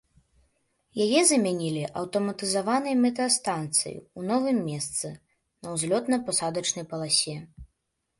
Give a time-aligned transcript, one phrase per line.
[1.03, 5.11] Яе замянілі аўтаматызаванай метэастанцыяй у новым месцы
[5.63, 7.37] на ўзлётна-пасадачнай паласе.